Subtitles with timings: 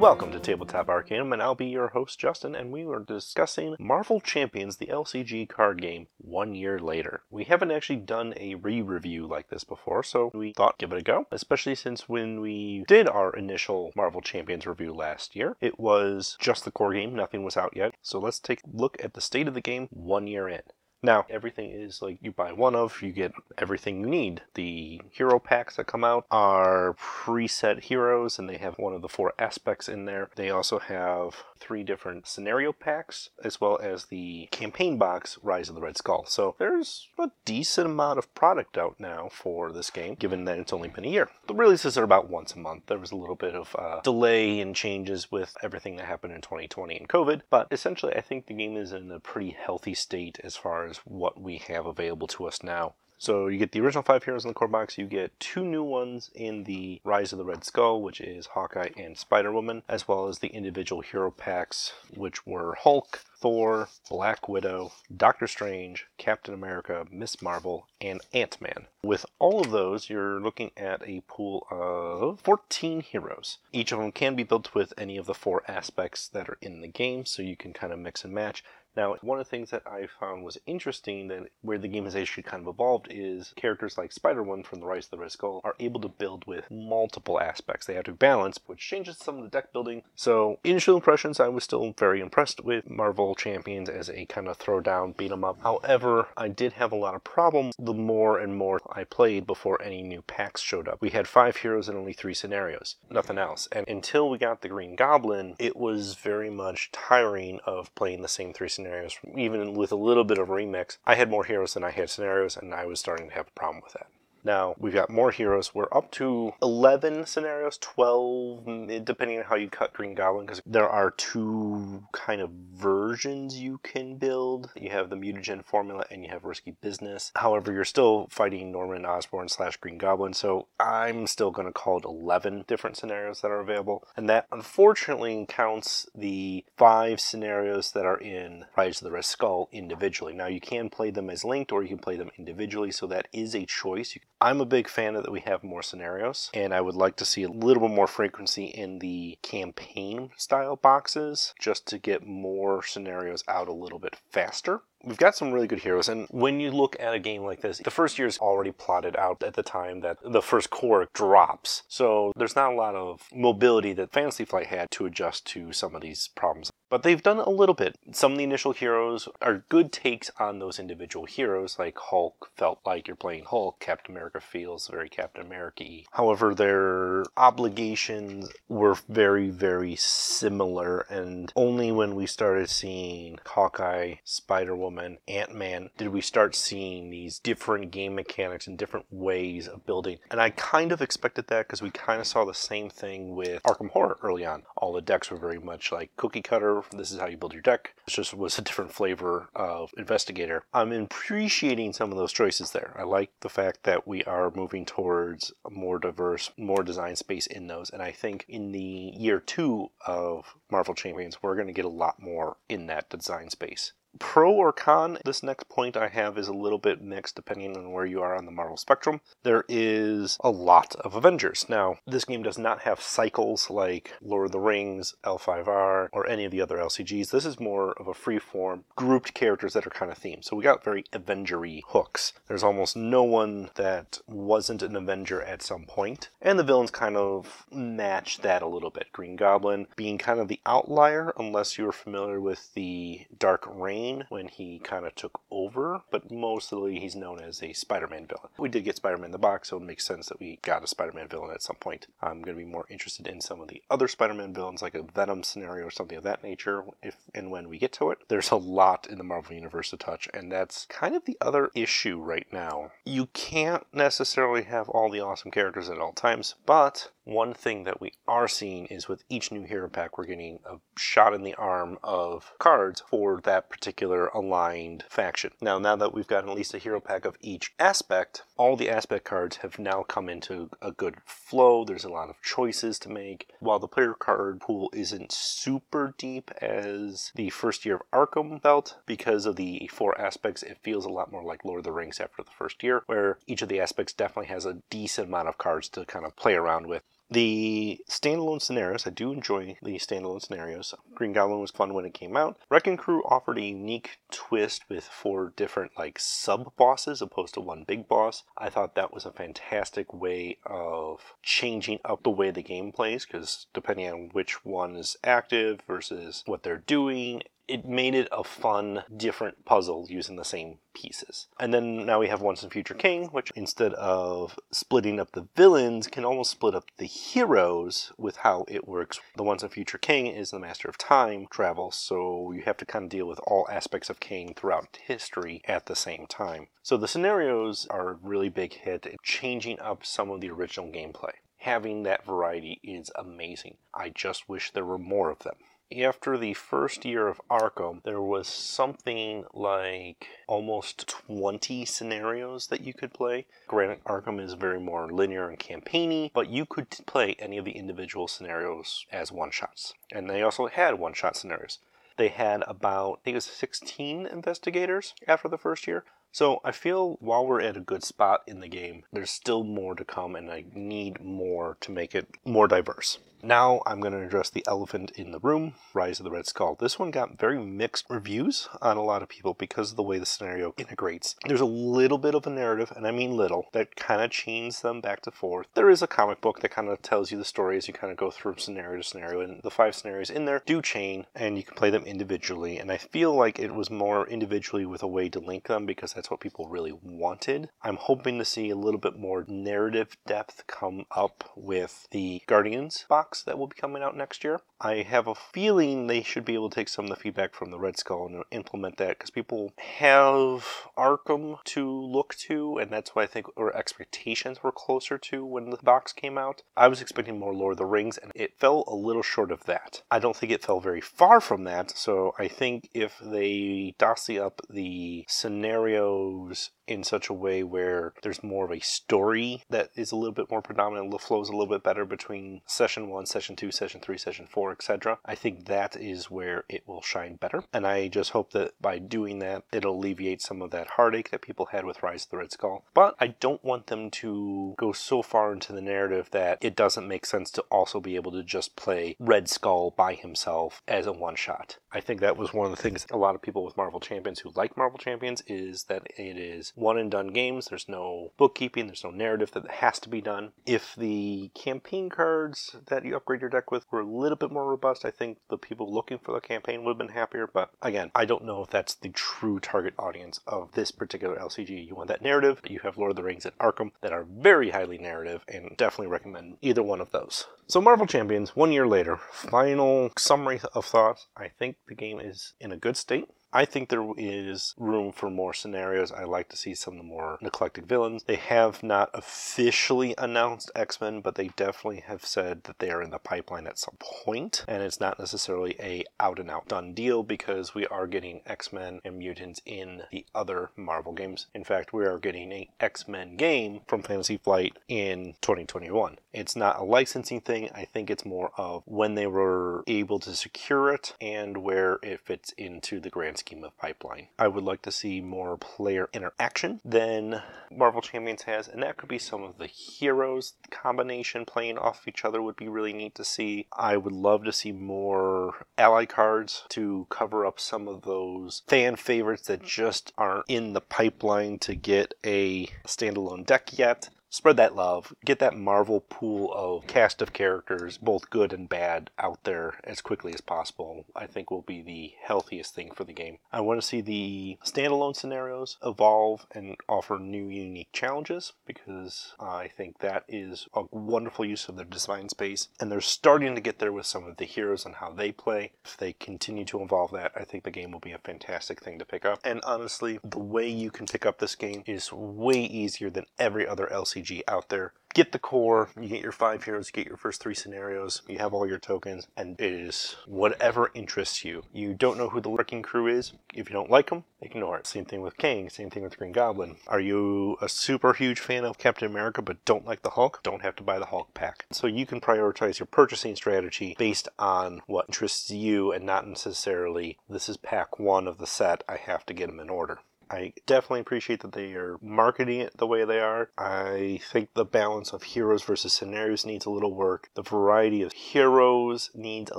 [0.00, 4.18] Welcome to Tabletop Arcanum, and I'll be your host, Justin, and we are discussing Marvel
[4.18, 7.20] Champions, the LCG card game, one year later.
[7.28, 10.98] We haven't actually done a re review like this before, so we thought give it
[10.98, 15.78] a go, especially since when we did our initial Marvel Champions review last year, it
[15.78, 17.92] was just the core game, nothing was out yet.
[18.00, 20.62] So let's take a look at the state of the game one year in.
[21.02, 24.42] Now, everything is like you buy one of, you get everything you need.
[24.54, 29.08] The hero packs that come out are preset heroes, and they have one of the
[29.08, 30.30] four aspects in there.
[30.36, 35.74] They also have three different scenario packs, as well as the campaign box, Rise of
[35.74, 36.26] the Red Skull.
[36.26, 40.72] So there's a decent amount of product out now for this game, given that it's
[40.72, 41.30] only been a year.
[41.46, 42.84] The releases are about once a month.
[42.86, 46.42] There was a little bit of uh, delay and changes with everything that happened in
[46.42, 50.38] 2020 and COVID, but essentially, I think the game is in a pretty healthy state
[50.44, 52.94] as far as what we have available to us now.
[53.20, 54.96] So you get the original five heroes in the core box.
[54.96, 58.92] You get two new ones in the Rise of the Red Skull, which is Hawkeye
[58.96, 64.48] and Spider Woman, as well as the individual hero packs, which were Hulk, Thor, Black
[64.48, 68.86] Widow, Doctor Strange, Captain America, Miss Marvel, and Ant Man.
[69.02, 73.58] With all of those, you're looking at a pool of 14 heroes.
[73.70, 76.80] Each of them can be built with any of the four aspects that are in
[76.80, 78.64] the game, so you can kind of mix and match.
[78.96, 82.16] Now, one of the things that I found was interesting that where the game has
[82.16, 85.60] actually kind of evolved is characters like Spider-Woman from the Rise of the Red Skull
[85.62, 87.86] are able to build with multiple aspects.
[87.86, 90.02] They have to balance, which changes some of the deck building.
[90.16, 94.58] So, initial impressions, I was still very impressed with Marvel Champions as a kind of
[94.58, 95.60] throwdown beat 'em up.
[95.62, 99.80] However, I did have a lot of problems the more and more I played before
[99.80, 101.00] any new packs showed up.
[101.00, 103.68] We had five heroes and only three scenarios, nothing else.
[103.70, 108.28] And until we got the Green Goblin, it was very much tiring of playing the
[108.28, 110.98] same three scenarios scenarios, even with a little bit of remix.
[111.06, 113.58] I had more heroes than I had scenarios, and I was starting to have a
[113.58, 114.06] problem with that.
[114.44, 115.74] Now we've got more heroes.
[115.74, 120.62] We're up to 11 scenarios, 12, mm, depending on how you cut Green Goblin, because
[120.64, 124.70] there are two kind of versions you can build.
[124.74, 127.32] You have the mutagen formula and you have risky business.
[127.36, 131.98] However, you're still fighting Norman Osborn slash Green Goblin, so I'm still going to call
[131.98, 134.04] it 11 different scenarios that are available.
[134.16, 139.68] And that unfortunately counts the five scenarios that are in Rise of the Red Skull
[139.72, 140.32] individually.
[140.32, 143.28] Now you can play them as linked or you can play them individually, so that
[143.32, 144.14] is a choice.
[144.14, 147.16] You I'm a big fan of that we have more scenarios, and I would like
[147.16, 152.26] to see a little bit more frequency in the campaign style boxes just to get
[152.26, 154.80] more scenarios out a little bit faster.
[155.02, 157.78] We've got some really good heroes, and when you look at a game like this,
[157.78, 161.84] the first year is already plotted out at the time that the first core drops.
[161.88, 165.94] So there's not a lot of mobility that Fantasy Flight had to adjust to some
[165.94, 166.70] of these problems.
[166.90, 167.96] But they've done a little bit.
[168.12, 172.80] Some of the initial heroes are good takes on those individual heroes, like Hulk felt
[172.84, 175.84] like you're playing Hulk, Captain America feels very Captain America.
[176.10, 184.74] However, their obligations were very, very similar, and only when we started seeing Hawkeye, Spider
[184.74, 189.86] Woman, Ant Man did we start seeing these different game mechanics and different ways of
[189.86, 190.18] building.
[190.30, 193.62] And I kind of expected that because we kind of saw the same thing with
[193.62, 194.64] Arkham Horror early on.
[194.76, 197.62] All the decks were very much like cookie cutter this is how you build your
[197.62, 197.94] deck.
[198.06, 200.64] It just was a different flavor of investigator.
[200.72, 202.94] I'm appreciating some of those choices there.
[202.98, 207.66] I like the fact that we are moving towards more diverse, more design space in
[207.66, 207.90] those.
[207.90, 211.88] And I think in the year two of Marvel Champions, we're going to get a
[211.88, 216.48] lot more in that design space pro or con, this next point I have is
[216.48, 219.20] a little bit mixed depending on where you are on the Marvel spectrum.
[219.42, 221.66] There is a lot of Avengers.
[221.68, 226.44] Now, this game does not have cycles like Lord of the Rings, L5R, or any
[226.44, 227.30] of the other LCGs.
[227.30, 230.44] This is more of a free form, grouped characters that are kind of themed.
[230.44, 232.32] So we got very Avengery hooks.
[232.48, 237.16] There's almost no one that wasn't an Avenger at some point, and the villains kind
[237.16, 239.12] of match that a little bit.
[239.12, 244.48] Green Goblin being kind of the outlier, unless you're familiar with the Dark Reign when
[244.48, 248.48] he kind of took over, but mostly he's known as a Spider Man villain.
[248.58, 250.82] We did get Spider Man in the box, so it makes sense that we got
[250.82, 252.06] a Spider Man villain at some point.
[252.22, 254.94] I'm going to be more interested in some of the other Spider Man villains, like
[254.94, 258.18] a Venom scenario or something of that nature, if and when we get to it.
[258.28, 261.70] There's a lot in the Marvel Universe to touch, and that's kind of the other
[261.74, 262.92] issue right now.
[263.04, 268.00] You can't necessarily have all the awesome characters at all times, but One thing that
[268.00, 271.54] we are seeing is with each new hero pack, we're getting a shot in the
[271.54, 275.52] arm of cards for that particular aligned faction.
[275.60, 278.90] Now, now that we've got at least a hero pack of each aspect, all the
[278.90, 281.84] aspect cards have now come into a good flow.
[281.84, 283.52] There's a lot of choices to make.
[283.60, 288.96] While the player card pool isn't super deep as the first year of Arkham felt,
[289.06, 292.18] because of the four aspects, it feels a lot more like Lord of the Rings
[292.18, 295.58] after the first year, where each of the aspects definitely has a decent amount of
[295.58, 297.04] cards to kind of play around with.
[297.32, 300.94] The standalone scenarios, I do enjoy the standalone scenarios.
[301.14, 302.58] Green Goblin was fun when it came out.
[302.68, 307.84] Wrecking Crew offered a unique twist with four different like sub bosses opposed to one
[307.84, 308.42] big boss.
[308.58, 313.26] I thought that was a fantastic way of changing up the way the game plays
[313.26, 318.42] because depending on which one is active versus what they're doing it made it a
[318.42, 321.46] fun, different puzzle using the same pieces.
[321.60, 325.46] And then now we have Once and Future King, which instead of splitting up the
[325.54, 329.20] villains, can almost split up the heroes with how it works.
[329.36, 332.84] The Once and Future King is the master of time travel, so you have to
[332.84, 336.66] kind of deal with all aspects of Kang throughout history at the same time.
[336.82, 341.34] So the scenarios are a really big hit, changing up some of the original gameplay.
[341.58, 343.76] Having that variety is amazing.
[343.94, 345.56] I just wish there were more of them
[345.96, 352.94] after the first year of Arkham, there was something like almost 20 scenarios that you
[352.94, 353.46] could play.
[353.66, 357.72] Granted, Arkham is very more linear and campaigny, but you could play any of the
[357.72, 359.94] individual scenarios as one shots.
[360.12, 361.78] And they also had one shot scenarios.
[362.16, 366.04] They had about, I think it was 16 investigators after the first year.
[366.32, 369.96] So I feel while we're at a good spot in the game, there's still more
[369.96, 373.18] to come, and I need more to make it more diverse.
[373.42, 376.76] Now I'm going to address the elephant in the room, Rise of the Red Skull.
[376.78, 380.18] This one got very mixed reviews on a lot of people because of the way
[380.18, 381.36] the scenario integrates.
[381.46, 384.82] There's a little bit of a narrative, and I mean little, that kind of chains
[384.82, 385.68] them back to forth.
[385.72, 388.10] There is a comic book that kind of tells you the story as you kind
[388.10, 391.56] of go through scenario to scenario, and the five scenarios in there do chain, and
[391.56, 392.78] you can play them individually.
[392.78, 396.12] And I feel like it was more individually with a way to link them because
[396.12, 397.70] that's what people really wanted.
[397.82, 403.06] I'm hoping to see a little bit more narrative depth come up with the Guardians
[403.08, 404.60] box that will be coming out next year.
[404.82, 407.70] I have a feeling they should be able to take some of the feedback from
[407.70, 410.64] the Red Skull and implement that because people have
[410.96, 415.68] Arkham to look to, and that's why I think our expectations were closer to when
[415.68, 416.62] the box came out.
[416.76, 419.64] I was expecting more Lord of the Rings, and it fell a little short of
[419.64, 420.02] that.
[420.10, 424.38] I don't think it fell very far from that, so I think if they dossy
[424.38, 430.10] up the scenarios in such a way where there's more of a story that is
[430.10, 433.54] a little bit more predominant, the flows a little bit better between session one, session
[433.54, 435.18] two, session three, session four, etc.
[435.24, 437.64] I think that is where it will shine better.
[437.72, 441.42] And I just hope that by doing that, it'll alleviate some of that heartache that
[441.42, 442.84] people had with Rise of the Red Skull.
[442.94, 447.08] But I don't want them to go so far into the narrative that it doesn't
[447.08, 451.12] make sense to also be able to just play Red Skull by himself as a
[451.12, 451.78] one shot.
[451.92, 454.40] I think that was one of the things a lot of people with Marvel Champions
[454.40, 457.66] who like Marvel Champions is that it is one and done games.
[457.66, 460.52] There's no bookkeeping, there's no narrative that has to be done.
[460.66, 464.59] If the campaign cards that you upgrade your deck with were a little bit more
[464.66, 467.46] robust, I think the people looking for the campaign would have been happier.
[467.46, 471.86] But again, I don't know if that's the true target audience of this particular LCG.
[471.86, 474.24] You want that narrative, but you have Lord of the Rings and Arkham that are
[474.24, 477.46] very highly narrative and definitely recommend either one of those.
[477.66, 481.26] So Marvel Champions, one year later, final summary of thoughts.
[481.36, 483.28] I think the game is in a good state.
[483.52, 486.12] I think there is room for more scenarios.
[486.12, 488.22] I like to see some of the more neglected villains.
[488.22, 493.02] They have not officially announced X Men, but they definitely have said that they are
[493.02, 496.94] in the pipeline at some point, and it's not necessarily a out and out done
[496.94, 501.46] deal because we are getting X Men and mutants in the other Marvel games.
[501.52, 506.18] In fact, we are getting a X Men game from Fantasy Flight in 2021.
[506.32, 507.68] It's not a licensing thing.
[507.74, 512.20] I think it's more of when they were able to secure it and where it
[512.20, 514.28] fits into the grand scheme of pipeline.
[514.38, 519.08] I would like to see more player interaction than Marvel Champions has, and that could
[519.08, 523.24] be some of the heroes combination playing off each other would be really neat to
[523.24, 523.66] see.
[523.72, 528.96] I would love to see more ally cards to cover up some of those fan
[528.96, 534.76] favorites that just aren't in the pipeline to get a standalone deck yet spread that
[534.76, 539.74] love, get that Marvel pool of cast of characters, both good and bad, out there
[539.84, 543.38] as quickly as possible, I think will be the healthiest thing for the game.
[543.52, 549.68] I want to see the standalone scenarios evolve and offer new, unique challenges because I
[549.68, 553.80] think that is a wonderful use of their design space, and they're starting to get
[553.80, 555.72] there with some of the heroes and how they play.
[555.84, 558.98] If they continue to evolve that, I think the game will be a fantastic thing
[559.00, 559.40] to pick up.
[559.44, 563.66] And honestly, the way you can pick up this game is way easier than every
[563.66, 564.92] other LCG Out there.
[565.12, 568.54] Get the core, you get your five heroes, get your first three scenarios, you have
[568.54, 571.64] all your tokens, and it is whatever interests you.
[571.72, 573.32] You don't know who the Wrecking Crew is.
[573.52, 574.86] If you don't like them, ignore it.
[574.86, 576.76] Same thing with Kang, same thing with Green Goblin.
[576.86, 580.44] Are you a super huge fan of Captain America but don't like the Hulk?
[580.44, 581.66] Don't have to buy the Hulk pack.
[581.72, 587.18] So you can prioritize your purchasing strategy based on what interests you and not necessarily
[587.28, 589.98] this is pack one of the set, I have to get them in order.
[590.30, 593.50] I definitely appreciate that they are marketing it the way they are.
[593.58, 597.30] I think the balance of heroes versus scenarios needs a little work.
[597.34, 599.58] The variety of heroes needs a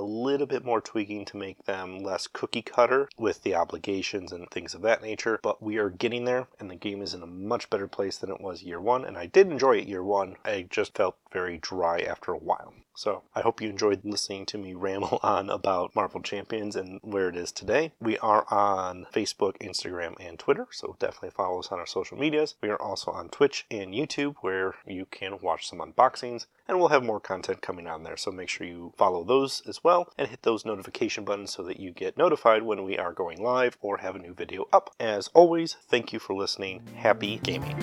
[0.00, 4.72] little bit more tweaking to make them less cookie cutter with the obligations and things
[4.72, 5.38] of that nature.
[5.42, 8.30] But we are getting there, and the game is in a much better place than
[8.30, 9.04] it was year one.
[9.04, 10.36] And I did enjoy it year one.
[10.42, 12.72] I just felt very dry after a while.
[12.94, 17.28] So I hope you enjoyed listening to me ramble on about Marvel Champions and where
[17.28, 17.92] it is today.
[18.00, 22.54] We are on Facebook, Instagram, and Twitter, so definitely follow us on our social medias.
[22.62, 26.88] We are also on Twitch and YouTube where you can watch some unboxings, and we'll
[26.88, 28.16] have more content coming on there.
[28.16, 31.80] So make sure you follow those as well and hit those notification buttons so that
[31.80, 34.94] you get notified when we are going live or have a new video up.
[35.00, 36.86] As always, thank you for listening.
[36.96, 37.78] Happy gaming.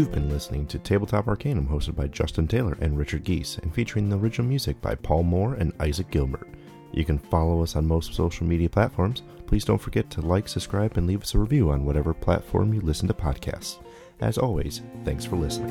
[0.00, 4.08] You've been listening to Tabletop Arcanum, hosted by Justin Taylor and Richard Geese, and featuring
[4.08, 6.48] the original music by Paul Moore and Isaac Gilbert.
[6.90, 9.22] You can follow us on most social media platforms.
[9.46, 12.80] Please don't forget to like, subscribe, and leave us a review on whatever platform you
[12.80, 13.76] listen to podcasts.
[14.20, 15.68] As always, thanks for listening.